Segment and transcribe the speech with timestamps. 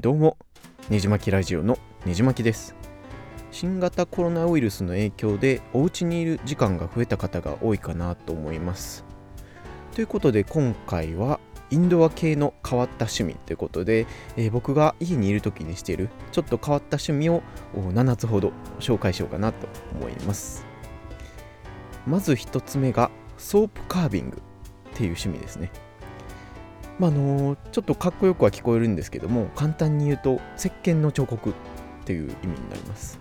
[0.00, 0.36] どうも
[0.90, 1.76] ねじまきラジオの
[2.06, 2.76] ねじまきです。
[3.50, 9.04] 新型コロナウイルスの影響でお家にいる時間が増えた方が多いかなと思います。
[9.96, 11.40] ということで今回は
[11.70, 14.06] インドア系の変わった趣味ということで、
[14.36, 17.42] えー、僕が家にいる時にしているちょっと変わった趣味を
[17.74, 19.66] 7つほど紹介しようかなと
[19.98, 20.64] 思います。
[22.06, 25.72] まず1つ目がソープカービングっていう趣味ですね。
[26.98, 31.54] まあ、あのちょっとかっこよくは聞こえるんですけども簡単に言うと石鹸の彫刻っ
[32.04, 33.20] ていう意味になります。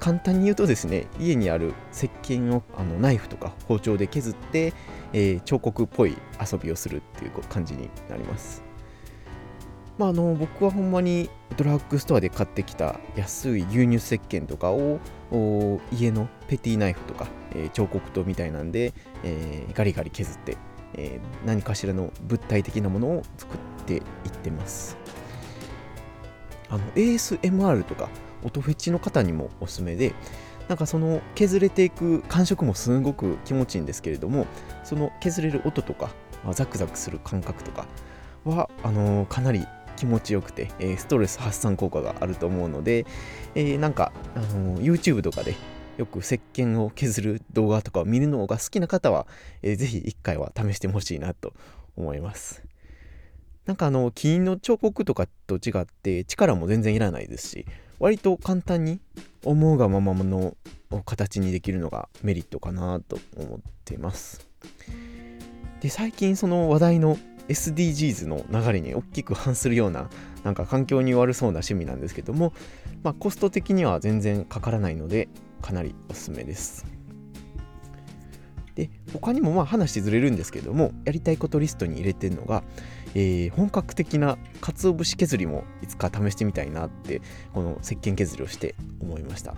[0.00, 4.74] 簡単に言うとですね家にある石鹸をあのナイフとか包丁で削って、
[5.14, 8.62] えー、彫刻っぽい遊びをするっていう感じになります。
[9.96, 15.00] まあ、あの僕はほんまにドラッグストアで買ってきた安い牛乳石鹸とかを
[15.92, 18.92] 家のペティナイフとか、えー、彫刻刀みたいなんで、
[19.22, 20.58] えー、ガリガリ削って
[20.96, 24.02] えー、何かしらの物体的なものを作っていっ
[24.42, 24.96] てます。
[26.68, 28.08] あの ASMR とか
[28.42, 30.14] 音フェチの方にもおすすめで
[30.68, 34.46] なんかその削れていく感触もすごく気持ちいいんですけれども
[34.82, 36.10] その削れる音とか、
[36.44, 37.86] ま、ザクザクする感覚とか
[38.44, 43.06] はあのー、かなり気持ちよくて、えー、ストレス発散効果があると思うので、
[43.54, 45.54] えー、なんか、あの YouTube とかで
[45.96, 49.26] よく石鹸を削る動画とかを見るのが好きな方は、
[49.62, 51.52] えー、ぜひ一回は試してほしいなと
[51.96, 52.64] 思います。
[53.66, 57.66] なんかあの金の彫刻とかと違って力も全然いらないですし
[57.98, 59.00] 割と簡単に
[59.42, 60.54] 思うがままの
[61.06, 64.46] 形にできるのがメリットかなと思っています。
[65.80, 70.08] で最近その話題の SDGs の流れに大きく反するような
[70.44, 72.52] なんか環境に悪そうな趣味なんですけども、
[73.02, 75.28] まあ、コスト的には全然かからないので
[75.64, 76.84] かなりおすすめです。
[78.74, 82.64] で他にもまあ話ずれるんですけどもやりたいことリストに入れてるのが、
[83.14, 87.22] えー、本格的な鰹節削りもいつか試してみたいなって
[87.54, 89.54] この石鹸削りをして思いました。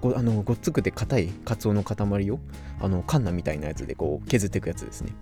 [0.00, 2.40] ごあのごっつくて硬い鰹の塊を
[2.80, 5.12] あのカンナみたいなやつでこう削っていくやつですね。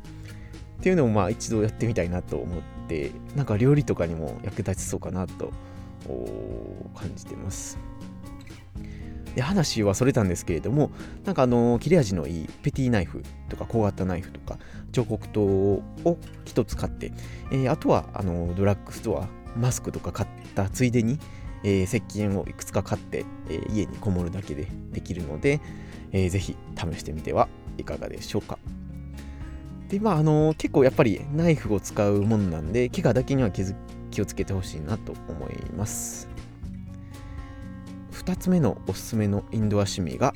[0.78, 5.52] っていうのもまあ一度やってみたいなと思ってなんか料理とかにも役立ちそうかなと
[6.94, 7.76] 感じてます。
[9.38, 10.90] で話はそれたんですけれども
[11.24, 14.58] なんかあの切れ味のいいペティナイフとか小型ナイフとか
[14.90, 15.82] 彫刻刀を
[16.44, 17.12] 1つ買って、
[17.52, 21.20] えー、あとはあのドラッグストアマスクとか買ったついでに、
[21.62, 25.60] えー、石鹸をいくつか買って、えー、家にこもるだけでできるので、
[26.10, 28.58] えー、ぜひ試してみてはいかがでしょうか。
[29.88, 36.28] でまああの結構やっぱりナイフを使うもんなんで怪我だけには気をつけてほしいなと思います。
[38.28, 40.34] 2つ目のおすすめのインドア趣味が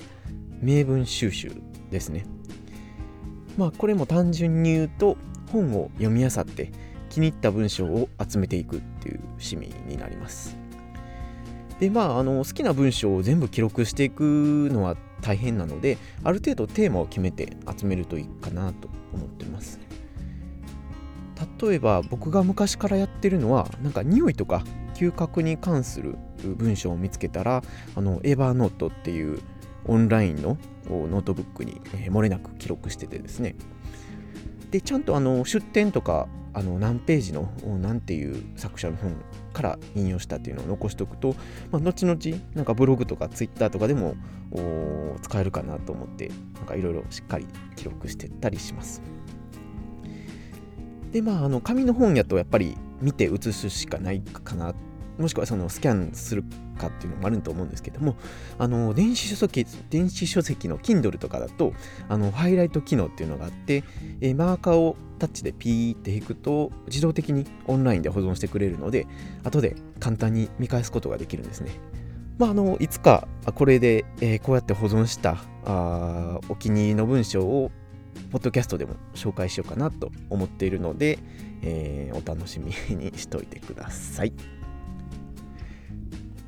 [0.63, 1.53] 名文収集
[1.91, 2.25] ですね。
[3.59, 5.19] まあこれも単純に言うと
[5.51, 6.73] 本を読み漁って
[7.11, 10.57] 気に入った文章を集めていくっていう趣味になります。
[11.81, 19.79] でまああの好きな文章を全部記録していくのは大変なのである程度テーマを決めて集めるといいかなと思ってます。
[21.61, 24.65] 例えば僕が昔からやってるのはなんか匂いとか
[24.95, 26.17] 嗅覚に関する
[26.49, 27.63] 文章を見つけたら
[27.95, 29.41] あの Evernote っていう
[29.87, 30.57] オンラインの
[30.89, 33.57] ノートブックに、えー、漏れなく記録しててですね
[34.71, 37.51] でちゃんとあの出典とかあの何ページの
[37.81, 39.15] 何ていう作者の本
[39.53, 41.35] から引用したっていうのを残しておくと、
[41.71, 42.19] まあ、後々
[42.55, 44.17] なんかブログとかツイッターとかでも
[45.23, 49.03] 使えるかなと思ってなんかいろいろしっかり記録してったりします。
[51.11, 54.75] でまああの紙の本やとやっぱり見て写すしかないかな
[55.19, 56.45] もしくはそのスキャンする
[56.79, 58.17] かっていうのもあると思うんですけども
[58.59, 61.73] あの電子書籍電子書籍の Kindle とかだと
[62.09, 63.85] あのハイライト機能っていうのがあって、
[64.21, 69.07] えマーカーをタッチでピーって引くと自動的にオンラインで保存してくれるので
[69.45, 71.71] 後で簡単に見返すことができるんですね。
[72.39, 77.71] まあ、あのいつかこれで、え、こうやって保存したあお気に入りの文章を
[78.31, 81.19] ポッドキャストでも紹介しようかなと思っているので、
[81.63, 84.62] えー、お楽しみにしといてください。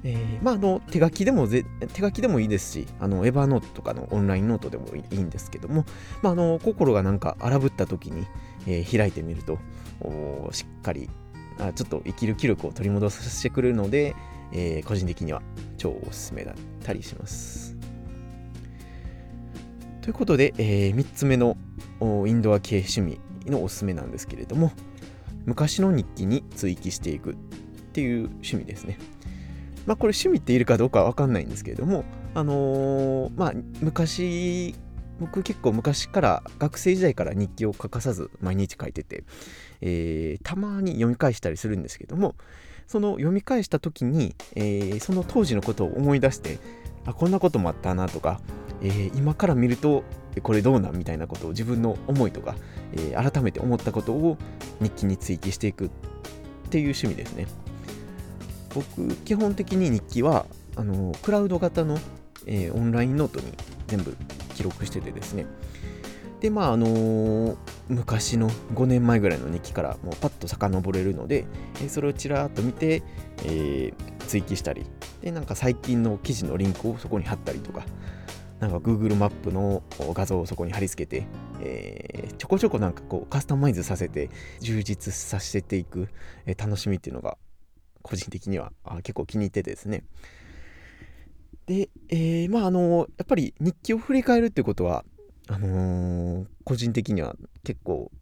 [0.06, 1.64] えー、まあ、あの手書きでも手
[1.98, 5.86] 書きでもいいですしあのエヴァノートとかのオンラインノートでもいいんですけども、
[6.22, 8.26] まあ、あの心がなんか荒ぶった時に、
[8.66, 9.58] えー、開いてみると
[10.52, 11.08] しっかり
[11.58, 14.14] あちょっと生きる気力を取り戻させてくれるので、
[14.52, 15.40] えー、個人的には
[15.78, 17.76] 超おすすめだったりします。
[20.02, 21.56] ということで、えー、3つ目の
[22.26, 24.70] インドア系趣味のおすすめなんですけれども
[25.46, 27.36] 昔の日記に追記していくっ
[27.94, 28.98] ていう趣味ですね。
[29.86, 32.04] まあこれ趣味っているかどうかは分かんないんですけれども
[32.34, 34.74] あのー、まあ昔
[35.20, 39.24] 僕結構昔から学生時代から日記を欠かさず毎日書いてて、
[39.80, 42.34] えー、たまに読み返したりするんですけども
[42.86, 46.58] その読み返した時に、えー、その当時のことを思い出して
[47.06, 48.40] あこんなこともあったなとか、
[48.82, 50.02] えー、今から見ると
[50.42, 52.56] これどうなんみたいなことを自分の思いとか、
[52.92, 54.36] えー、改めて思ったことを
[54.80, 55.90] 日記に追記していくっ
[56.70, 57.46] ていう趣味ですね。
[58.74, 61.98] 僕基本的に日記はあのクラウド型の、
[62.46, 63.46] えー、オンラインノートに
[63.86, 64.16] 全部
[64.54, 65.46] 記録しててですね。
[66.40, 67.56] でまああのー、
[67.88, 71.46] 昔の5年前ぐらいの日記からもうパッと遡れるので、
[71.80, 73.02] えー、それをちらっと見て、
[73.44, 74.84] えー、追記したり
[75.22, 77.86] でなんか最近の記事のリンクをそこに貼ったりとか
[78.60, 81.26] なんか Google マップの画像をそこに貼り付けて、
[81.60, 84.30] えー、ちょこちょこなんかこうカスタマイズさせて
[84.60, 86.08] 充実させていく、
[86.46, 87.36] えー、楽しみっていうのが
[88.04, 90.04] 個人的には結構気に入っててですね
[91.66, 95.04] で、えー、まああのやっぱり日記を振り返るっていうことは
[95.48, 97.34] あのー、個人的には
[97.64, 98.12] 結構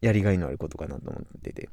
[0.00, 1.68] やりがいのあることかなと思ってて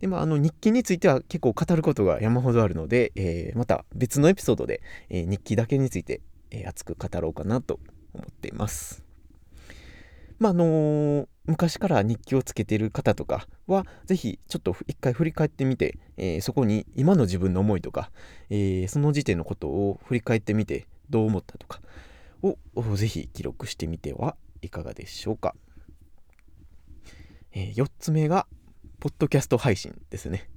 [0.00, 4.80] でまあ、あの日記については結構語ることが山ほどあるので、えー、また別のエピソードで、
[5.10, 7.80] えー、日記だけについて、え、熱く語ろうかなと
[8.14, 9.09] 思っています。
[10.40, 18.10] まあのー、昔から日記をつけてる方とかは、ぜひちょっと一回振り返ってみて、えー、そこに今の自分の思いとか、
[18.48, 21.80] えー、その時点のことを振り返ってみてどう思ったとか
[22.42, 22.56] を
[22.96, 25.54] ぜひ記録してみてはいかがでしょうか。
[27.52, 28.46] え4つ目が、
[28.98, 30.49] ポッドキャスト配信ですね。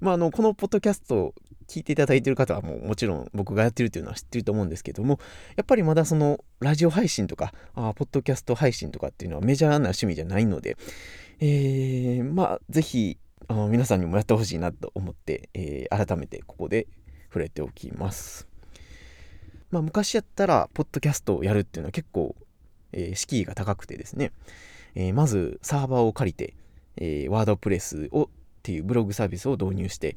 [0.00, 1.34] まあ、あの、このポッドキャストを
[1.70, 5.20] 聞いていただいている方はもうもちろん僕がやってるというのは知ってると思うんですけども、
[5.56, 10.76] やっぱりまだそのラジオ配信とか、あポッドキャスト配信とかっていうのはメジャーな趣味じゃないので、
[11.38, 16.88] えー、まあ、ぜひ、あの皆さんにもやってほしいなと思って、えー、改めてここで
[17.28, 18.48] 触れておきます。
[19.70, 22.34] まあ、昔やったら、ポッドキャストをやるっていうのは結構、
[22.92, 24.32] えー、敷居が高くてですね、
[24.96, 26.54] えー、まずサーバーを借りて、
[26.96, 28.28] えー、ワードプレスを
[28.60, 30.16] っていうブログサービスを導入して、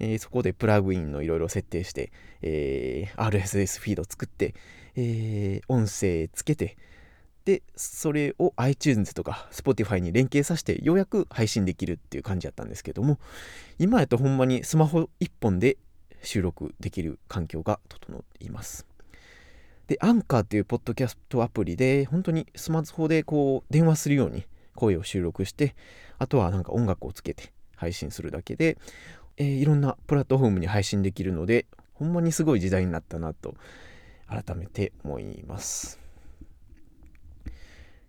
[0.00, 2.10] えー、そこでプラグインのいろいろ設定して、
[2.42, 4.54] えー、RSS フィード作って、
[4.96, 6.76] えー、音声つけて、
[7.44, 13.18] で、それを iTunes とか Spotify に連携させてようやく配信できるっていう感じだったんですけども、
[13.78, 15.76] 今やとほんまにスマホ1本で
[16.22, 18.86] 収録できる環境が整っています。
[19.86, 25.76] で、アンカーっていうポッドキャストアプリで、本当にスマホでこう電話するように声を収録して、
[26.18, 28.78] あとはなんか音楽をつけて配信するだけで、
[29.36, 33.54] えー、いろんなプラットフォームに配信できるので、ほんまにすごい時代になったなと
[34.28, 35.98] 改めて思います。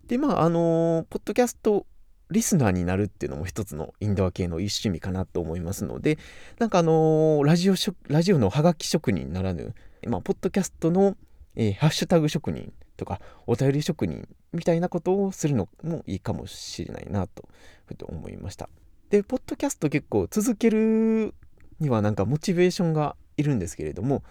[0.08, 1.86] で、まあ、あのー、ポッドキャスト
[2.30, 6.18] リスナーになるっていうのも一つのインドア系の一趣味かなと思いますので、
[6.58, 7.74] なんかあのー、ラジオ
[8.08, 9.74] ラジオのハガキ職人ならぬ、
[10.06, 11.16] まあ、ポッドキャストの
[11.56, 17.48] えー、ハッシュタグ職人とかお便り職人みたいなことをするのもいいかもしれないなと
[17.86, 18.68] ふと思いました。
[19.10, 21.34] で、ポッドキャスト結構続ける
[21.80, 24.22] にはなんかモチベーションがいるんですけれども、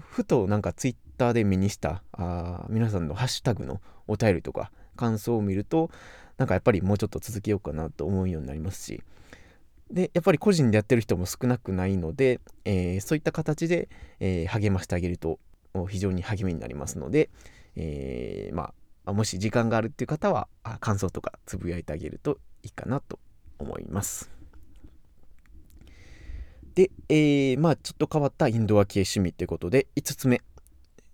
[0.00, 5.90] ふとなんかツイッターで目にしたあ皆さんのハッシュタグのお便りとか感想を見ると
[6.38, 9.02] なんかやっぱりもうちょっと続けようかなと思うようになりますし。
[9.90, 13.88] でやっぱり個人でやってる人も少なくないので、えー、そういった形で、
[14.20, 15.40] えー、励ましてあげると
[15.88, 17.28] 非常に励みになりますので、
[17.74, 18.72] えー、ま
[19.04, 20.46] あ、もし時間があるっていう方は
[20.78, 23.18] 感想とかつぶやいてあげるといいかなと
[23.60, 24.30] 思います。
[26.74, 30.40] で、えー、まあちょっと変わったインドア系趣味ということで5つ目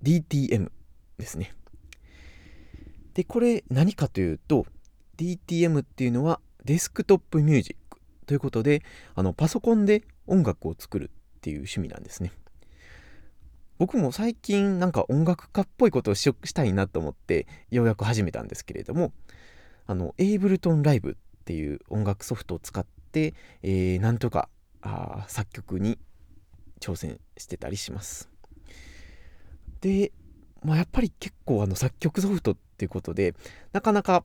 [0.02, 0.70] DTM
[1.18, 1.54] ですね。
[3.14, 4.66] でこれ何かというと
[5.16, 8.82] DTM っていうのはデスクトップミュージックということで
[9.14, 12.32] あのパソコンで音楽を作るっていう趣味なんですね。
[13.78, 19.12] 僕も最近なんか音楽家っぽいことをしたいなと思ってようやく始めたんですけれども
[19.86, 24.48] あのエイブルトンライブっていう音楽ソフトを使って、えー、なんとか
[24.82, 25.96] あ作曲に
[26.80, 28.28] 挑戦してたりします
[29.80, 30.10] で、
[30.64, 33.36] まあ、やっぱり結構あの作曲ソフトっていうことで
[33.72, 34.24] なかなか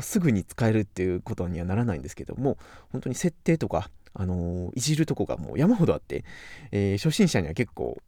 [0.00, 2.56] すぐに使えるっていうことにはならないんですけども
[2.90, 6.24] 本当に設定とかあのー、いじるとこがもう山ほどあって、
[6.72, 7.98] えー、初心者には結構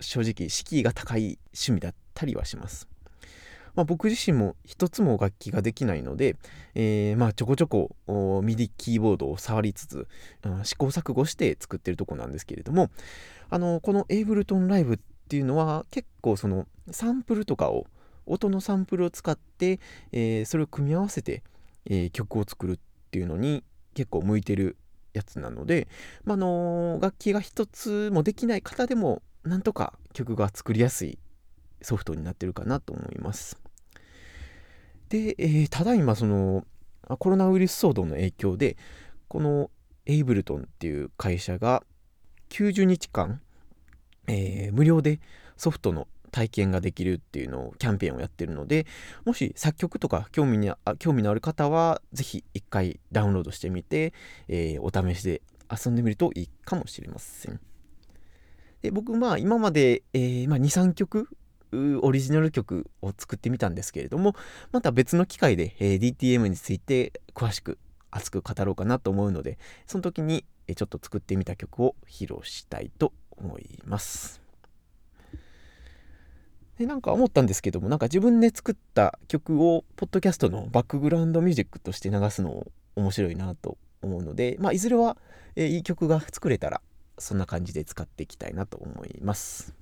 [0.00, 2.88] 正直敷居が高い趣味だったりはします。
[3.76, 6.36] まあ、僕自身も一つも楽器ができないので、
[6.74, 7.94] えー、まあちょこちょこ
[8.42, 10.08] ミディキーボードを触りつつ、
[10.44, 12.90] うん、試行錯誤して作ってるとこなんですけれども
[13.50, 17.86] あのこのエイブルトンライブっていうのは結構そのサンプルとかを
[18.26, 19.78] 音のサンプルを使って、
[20.12, 21.42] えー、それを組み合わせて、
[21.84, 22.78] えー、曲を作るっ
[23.10, 23.62] ていうのに
[23.94, 24.76] 結構向いてる
[25.12, 25.88] やつなので、
[26.24, 31.18] まあの楽器が一つもできない方でもなんとか曲が作りやすい
[31.80, 33.65] ソフトになってるかなと思います。
[35.08, 36.64] で、えー、ただいまその
[37.18, 38.76] コロナウイルス騒動の影響で
[39.28, 39.70] この
[40.06, 41.84] エイブルトンっていう会社が
[42.50, 43.40] 90日間、
[44.26, 45.20] えー、無料で
[45.56, 48.86] ソフトの体験ができるっていうのをキャンペーンをやってるので
[49.24, 54.12] もし作曲とか興味に興味のある方は是非一回ダウンロードしてみて、
[54.48, 57.60] えー、お試しで遊んでみるといいかもしれません。
[58.82, 61.28] で僕まあ今まで、えー、まあ、23曲
[61.72, 64.34] オリジナル曲を作ってみたんですけれども
[64.72, 67.78] また別の機会で、え、DTM について詳しく
[68.10, 70.44] 熱く語ろうかなと思うのでその時に
[70.74, 74.40] ちょっと作ってみた曲を披露したいと思います。
[76.78, 85.16] でなんか思ったんですけどもなんか自分で作った曲をポッドキャストのバックグラウンドミュージックとして流すの面白いなと思うので、まあ、いずれは、
[85.54, 86.82] え、いい曲が作れたら
[87.18, 89.74] そんな感じで使っていきたいなと思います。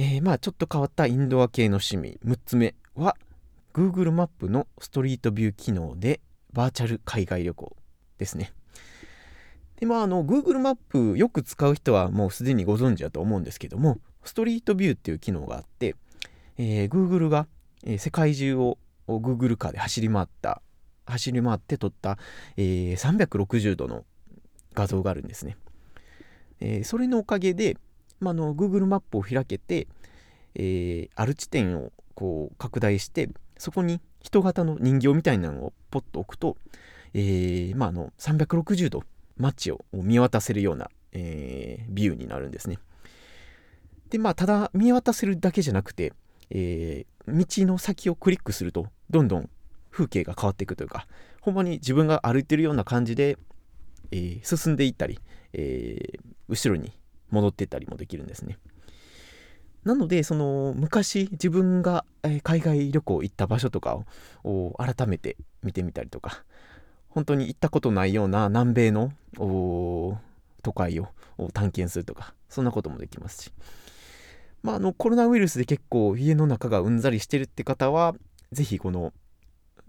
[0.00, 3.16] えー、まあちょっと変わったインドア系の趣味6つ目は
[3.74, 6.20] Google マップのストリートビュー機能で
[6.52, 7.76] バーチャル海外旅行
[8.16, 8.52] ですね。
[9.80, 15.96] でまああの Google マップよく使う人はもうすでにご存知だと思うんですけどもストリートビューっていう機能があって、
[16.58, 17.48] えー、Google が、
[17.84, 18.78] え、世界中を
[19.08, 20.62] Google カーで走り回った
[21.06, 22.18] 走り回って撮った、
[22.56, 24.04] えー、360度の
[24.74, 25.56] 画像があるんですね。
[26.60, 27.76] えー、それのおかげで、
[28.20, 29.86] まあ、の Google マップを開けて、
[30.54, 36.56] えー、ある地点をこう拡大してそこに人型の人形みたいなのをポッと置くと、
[37.14, 39.04] えーまあ、の360度
[39.38, 42.78] 街を見渡せるような、えー、ビューになるんですね。
[44.10, 46.12] でまあただ見渡せるだけじゃなくて、
[46.50, 49.50] えー、道の先をクリックするとどんどん
[49.90, 51.06] 風景が変わっていくというか
[51.40, 53.36] ほんまに自分が歩いてるような感じで、
[54.10, 55.20] えー、進んでいったり、
[55.52, 56.92] えー、後ろに
[57.30, 58.58] 戻ってったりもできるんですね。
[59.84, 62.04] なのでその昔自分が
[62.42, 63.98] 海外旅行行った場所とか
[64.44, 66.44] を改めて見てみたりとか
[67.08, 71.08] 本当に行ったことないような南米の都会を
[71.54, 73.52] 探検するとかそんなこともできますし
[74.62, 78.14] まあ、あのコロナウイルスで結構家の中がうんざりしてるって方は、
[78.52, 79.12] ぜひこの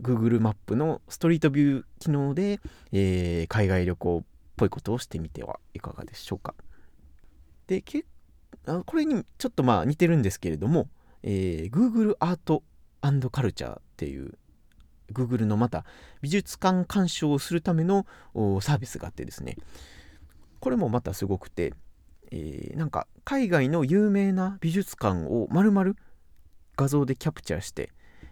[0.01, 2.59] Google マップのストリートビュー機能で、
[2.91, 4.23] えー、海外旅行っ
[4.55, 6.53] ぽいことをしてみてはいかがでしょうか。
[7.69, 8.03] で、け
[8.65, 10.89] あこれにちょっとまあ似てるんですけれども、
[11.21, 12.63] えー、Google アート
[13.29, 14.33] カルチャーっていう
[15.13, 15.85] Google のまた
[16.21, 18.07] 美術館鑑賞をするための
[18.61, 19.55] サービスがあってですね、
[20.59, 21.73] これもまたすごくて、
[22.31, 25.93] えー、なんか海外の有名な美術館を丸々
[26.75, 27.91] 画像でキャプチャーして、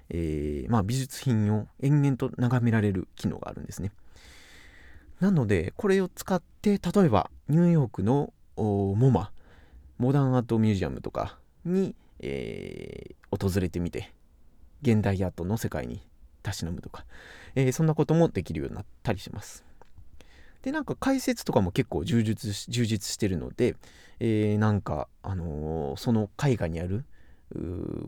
[0.09, 3.91] えー、まあ、美術品を延々と眺められる機能があるんですね。
[5.19, 8.33] なのでこれを使って例えばニューヨークの
[8.63, 9.31] モマ
[9.97, 14.11] モダンアートミュージアムとかに、えー、訪れてみて
[14.81, 16.01] 現代アートの世界に
[16.43, 17.05] たしなむとか、
[17.55, 19.63] えー、そんなこともできるようになったりします。
[20.61, 23.75] でなんか解説とかも結構充実充実してるので、
[24.19, 27.05] えー、なんか、あのー、その絵画にある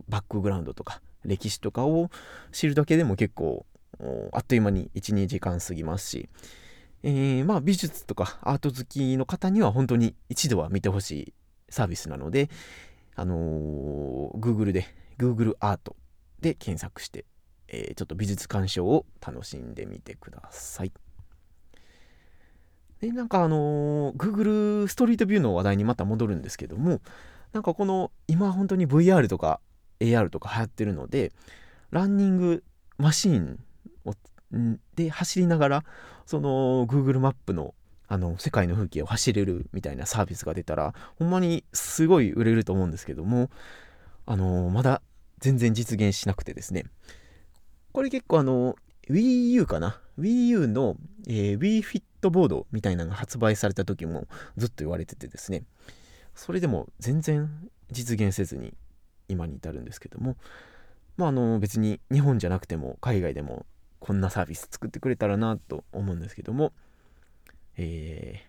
[0.10, 2.10] バックグラウンドとか歴史とかを
[2.52, 3.66] 知るだけでも結構
[4.32, 6.30] あっという間に12時間過ぎますし、
[7.04, 11.34] えー、まあ美術とかアート好きの方には本当に一度は見てほしい
[11.70, 12.50] サービスなので、
[13.16, 14.86] あのー、Google で
[15.18, 15.96] Google アート
[16.42, 17.26] で検索して、
[17.68, 20.92] えー、ちょっと美術鑑賞を楽しんでみてください。
[23.02, 27.02] で、なんかあのー、Google ストリートビューの話題にまた戻るんですけども、
[27.54, 29.62] なんかこの、今本当に VR とか
[30.00, 31.32] AR とか流行ってるので、
[31.92, 32.64] ランニング
[32.98, 33.60] マシーン
[34.96, 35.84] で走りながら、
[36.26, 37.74] その Google マップの
[38.12, 43.52] あの世界の風景を走れるみたいなサービスが出たら、ほんまにすごい売れると思うんですけども、
[44.26, 45.04] あの、まだ
[45.38, 46.86] 全然実現しなくてですね、
[47.92, 48.76] これ結構あの
[49.10, 54.28] Wii U かな？Wii U の、えー、Wii Fit ボードみたいなのが発売された時も
[54.58, 55.64] ずっと言われててですね。
[56.34, 57.50] それでも全然
[57.92, 58.74] 実現せずに
[59.28, 60.36] 今に至るんですけども。
[61.18, 63.66] まああの別に日本じゃなくても海外でも
[64.00, 66.74] こんなサービス作ってくれたらなと思うんですけども。
[67.82, 68.40] えー、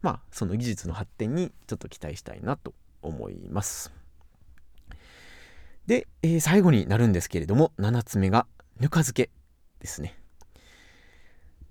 [0.00, 2.72] まあその技術の発展にちょっと期待したいなと
[3.02, 3.92] 思います。
[5.86, 8.46] で、えー、最後になるんですけれども7つ目が
[8.80, 9.30] ぬか漬け
[9.80, 10.18] ですね。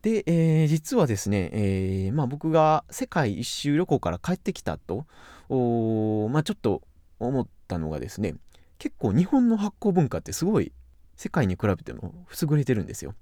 [0.03, 5.08] で、えー、実はですね、えー、まあ、僕が世界一周旅行から帰ってきたと、
[5.48, 6.82] おまあ、ちょっと
[7.20, 8.36] 思ったのがですね、
[8.79, 10.74] 結構日本の発酵文化ってすごい
[11.15, 13.15] 世界に比べても優れてるんですよ。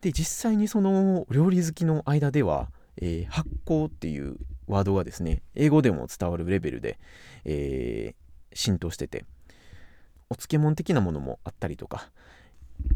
[0.00, 4.36] で、実際にその料理好きの間では、えー、発酵っていう
[4.66, 6.98] ワードがですね、英語でも伝わるレベルで、
[7.44, 9.24] えー、浸透してて、
[10.30, 12.10] お漬物的なものもあったりとか、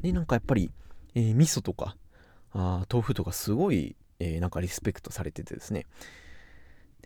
[0.02, 0.70] で、なんかやっぱり、
[1.14, 1.96] えー、味噌とか、
[2.52, 5.86] あ豆腐とかすごい、えー、なんかリスペクトされててですね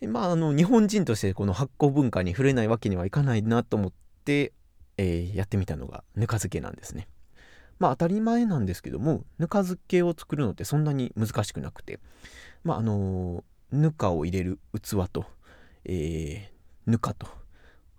[0.01, 3.93] でまああの日本人としてこの発酵文化に触れないわけにはいかないなと思っ
[4.25, 4.53] て、
[4.97, 7.09] えー、やってみたのがぬか漬けなんですね。
[7.79, 12.01] まあ当たり前なんですけどもぬか漬けを作るのってそんなに難しくなくて。
[12.65, 15.25] まああのぬかを入れる器と、
[15.85, 17.27] えー、ぬかと。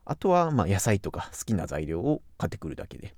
[0.06, 3.16] あとはま野菜とか好きな材料を買ってくるだけで。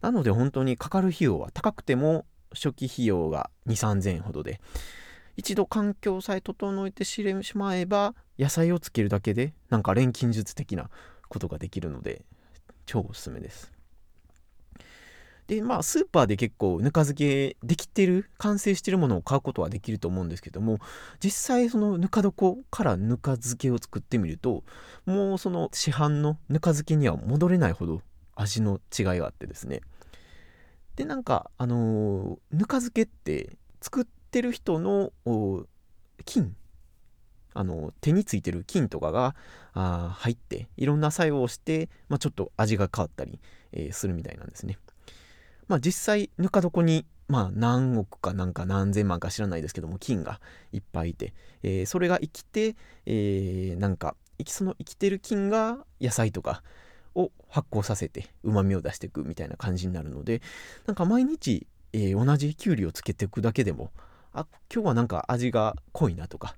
[0.00, 4.60] なので本当にかかる費用は高くても初期費用が2 3 0 0 0円ほどで。
[5.36, 7.24] 一度環境さえ整えてし
[7.54, 10.90] まえば野菜をつけるだけでなんか錬金術的な
[11.28, 12.26] ことができるので
[12.90, 13.72] 超おすすめです。
[15.46, 20.78] でまあスーパーで結構ぬか漬けできてる完成してるものを買うことはできると思うんですけども
[21.22, 24.64] 実際そのぬか床からぬか漬けを作ってみると
[25.06, 28.02] もうその市販のぬか漬けには戻れないほど
[28.34, 29.82] 味の違いがあってですね。
[30.96, 35.12] でなんかあのー、ぬか漬けって作ってる人の
[36.24, 36.56] 菌
[37.52, 39.34] あの手についてる菌とかが
[39.74, 43.40] あ入っていろんな作用をして、まあ、ちょっと味が変わったり、
[43.72, 44.78] えー、するみたいなんですね。
[45.68, 50.40] まあ実際ぬか床にまあ何億かなんか何千万か知らないですけども菌が
[50.72, 52.74] いっぱいいて、えー、それが生きて、
[53.06, 54.16] えー、なんか
[54.46, 56.62] その生きてる菌が野菜とか
[57.14, 60.42] を発酵させてうまみを出していくみたいな感じになるので
[60.86, 63.90] なんか毎日、えー、同じきゅうりをつけていくだけでも
[64.32, 66.54] あ今日はなんか味が濃いなとか、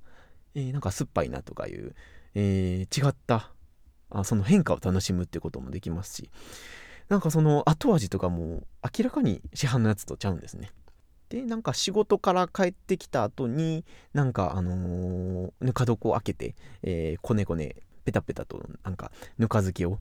[0.55, 1.95] えー、なんか酸っぱいなとかいう、
[2.35, 3.51] えー、違った
[4.11, 6.31] あその変化を楽しむってこともできますし
[7.09, 10.71] なんかその後味とかも明らかに市販のやつとちゃうんですね。
[11.29, 19.99] でなんか仕事から帰ってきた後になんかあのー、ぬか床を開けて、えー、こねこねペタペタとなんかぬか漬けを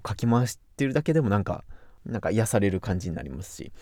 [0.00, 1.64] かき回してるだけでもなんか
[2.04, 3.72] なんか癒される感じになりますし、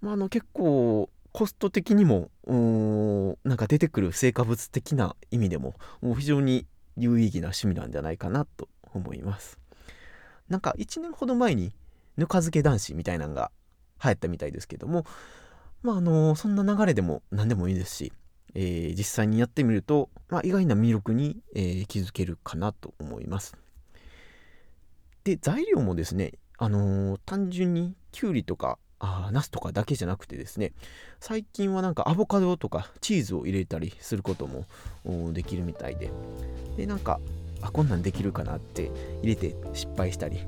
[0.00, 2.30] まあ、あの結構コスト的にも
[3.44, 5.74] なんか出てくる成果物的な意味でも
[6.18, 9.58] 非常に有意義な趣味なんじゃないかなと思います
[10.48, 11.72] なんか1年ほど前に
[12.16, 13.50] ぬか漬け男子みたいなのが
[14.04, 15.06] 流行ったみたいですけども
[15.82, 18.12] まああのそんな流れでも何でもいいですし
[18.54, 23.56] えー、実際にやってみると、まあ、意外な魅力に、えー、気づけるかなと思います。
[25.24, 30.72] で材料もですね、あのー、単純にきゅうりとかあナスとかだけじゃなくてですね
[31.20, 34.64] 最近はなんかアボカドとかチーズを入れたりすることも
[35.32, 36.10] できるみたいで
[36.76, 37.20] でなんか
[37.60, 38.90] あこんなんできるかなって
[39.22, 40.38] 入れて失敗したり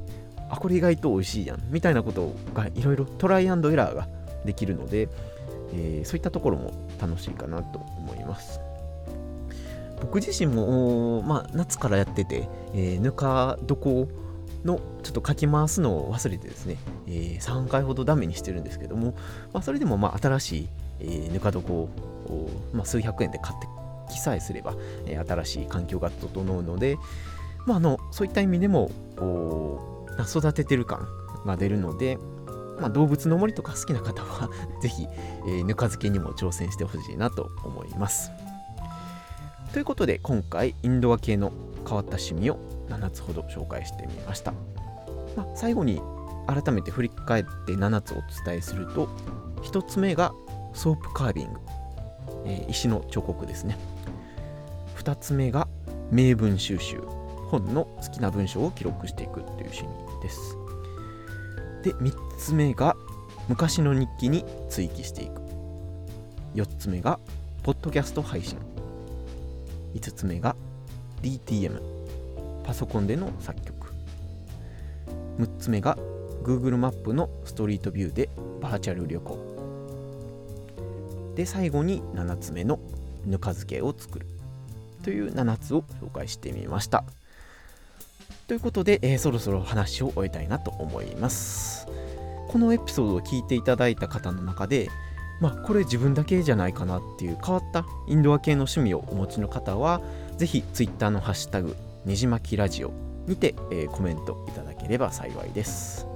[0.49, 4.09] あこれ意外と美味しいやんみたいなことがいろいろトライアンドエラーが
[4.45, 5.09] できるので、
[5.73, 8.61] えー、そういったところも楽しいかなと思います。
[10.01, 14.07] 僕自身も、まあ、夏からやってて、えー、ぬか床
[14.65, 19.15] のちょっとかき回すのを忘れてですね、えー、3回ほどダメにしてるんですけども、
[19.53, 20.69] まあ、それでもまあ新しい、
[21.01, 21.89] えー、ぬか床を、
[22.73, 23.69] まあ、数百円で買って
[24.13, 24.75] きさえすれば、
[25.07, 26.97] えー、新しい環境が整うので、
[27.67, 28.91] まあ、あのそういった意味でも
[30.29, 31.07] 育ててる感
[31.45, 32.19] が出るので、
[32.81, 34.51] まあ、動物の森とか好きな方は
[34.81, 35.07] ぜひ、
[35.47, 38.31] えー、ぬか漬けにも挑戦してほしいなと思います。
[39.73, 41.51] ということで今回インドア系の
[41.85, 44.53] 変わった趣味を7つほど紹介してみました。
[45.37, 46.01] まあ、最後に
[46.47, 49.07] 改めて振り返って7つお伝えすると
[49.63, 50.33] 1つ目が
[50.75, 51.61] ソープカービング、
[52.45, 53.79] えー、石の彫刻ですね。
[54.97, 55.69] 2つ目が
[56.11, 57.01] 名文収集。
[57.51, 59.89] 本の好きな文章を記録していくという趣味
[60.23, 60.57] です。
[61.83, 62.97] で3つ目が
[63.49, 65.41] 昔の日記に追記していく。
[66.55, 67.21] 4つ目が
[67.63, 68.59] ポッドキャスト配信。
[69.95, 70.57] 5つ目が
[71.23, 71.94] DTM
[72.65, 73.93] パソコンでの作曲。
[75.39, 75.97] 6つ目が
[76.43, 78.29] Google マップのストリートビューで
[78.61, 79.39] バーチャル旅行。
[81.37, 82.79] で最後に7つ目の
[83.27, 84.27] ぬか漬けを作る。
[85.03, 87.05] という7つを紹介してみました。
[88.47, 91.87] ということで、えー、そろそろ話を終えたいなと思います。
[92.49, 94.89] このエピソードを聞いていただいた方の中で、
[95.41, 100.01] まあ、これ自分だけじゃないかなっていう変わったインドア系の趣味をお持ちの方は、
[100.37, 102.93] ぜひ Twitter のハッシュタグ、ねじまきラジオ
[103.27, 106.07] にて、えー、コメントいただければ幸いです。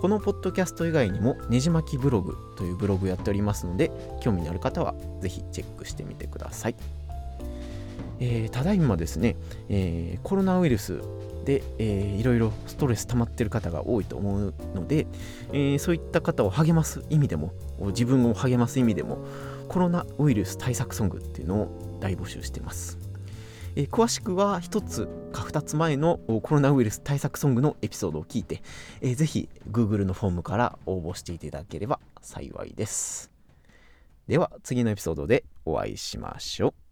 [0.00, 6.76] このポッドキャスト以外にもねじまきブログというブログやっておりますので興味のある方はぜひチェックしてみてください。
[8.20, 9.36] えー、ただいまですね、
[9.68, 11.00] えー、コロナウイルス
[11.44, 15.06] で、えー、いろいろストレス溜まってる方が多いと思うので、
[15.52, 17.52] えー、そういった方を励ます意味でも
[17.88, 19.18] 自分を励ます意味でも
[19.68, 22.98] コロナウイルス対策ソングっていうのを大募集してます、
[23.76, 28.62] えー、詳しくは1つか2つ前のコロナウイルス対策ソングのエピソードを聞いて、
[29.02, 33.30] えー、ぜひ Google のフォームから応募していただければ幸いです。
[34.26, 36.85] では次のエピソードでお会いしましょう。